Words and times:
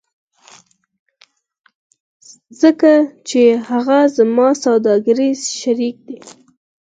ځکه 2.61 2.91
چې 3.29 3.41
هغه 3.69 3.99
زما 4.17 4.47
سوداګریز 4.63 5.39
شریک 5.59 5.97
دی 6.07 6.19